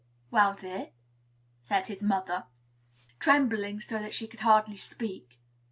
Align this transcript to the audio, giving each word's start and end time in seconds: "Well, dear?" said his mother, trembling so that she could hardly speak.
"Well, 0.31 0.55
dear?" 0.55 0.89
said 1.61 1.85
his 1.85 2.01
mother, 2.01 2.45
trembling 3.19 3.81
so 3.81 3.99
that 3.99 4.15
she 4.15 4.25
could 4.25 4.39
hardly 4.39 4.77
speak. 4.77 5.37